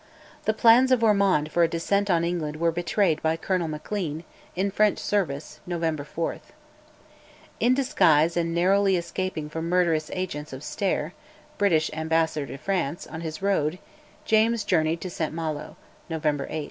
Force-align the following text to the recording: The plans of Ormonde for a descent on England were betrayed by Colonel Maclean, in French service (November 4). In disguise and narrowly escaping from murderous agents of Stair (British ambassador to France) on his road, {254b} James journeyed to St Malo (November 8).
The 0.45 0.53
plans 0.55 0.91
of 0.91 1.03
Ormonde 1.03 1.51
for 1.51 1.61
a 1.61 1.67
descent 1.67 2.09
on 2.09 2.23
England 2.23 2.55
were 2.55 2.71
betrayed 2.71 3.21
by 3.21 3.37
Colonel 3.37 3.67
Maclean, 3.67 4.23
in 4.55 4.71
French 4.71 4.97
service 4.97 5.59
(November 5.67 6.03
4). 6.03 6.39
In 7.59 7.75
disguise 7.75 8.35
and 8.35 8.51
narrowly 8.51 8.97
escaping 8.97 9.47
from 9.47 9.69
murderous 9.69 10.09
agents 10.11 10.53
of 10.53 10.63
Stair 10.63 11.13
(British 11.59 11.91
ambassador 11.93 12.47
to 12.47 12.57
France) 12.57 13.05
on 13.05 13.21
his 13.21 13.43
road, 13.43 13.77
{254b} 14.25 14.25
James 14.25 14.63
journeyed 14.63 15.01
to 15.01 15.09
St 15.11 15.33
Malo 15.33 15.77
(November 16.09 16.47
8). 16.49 16.59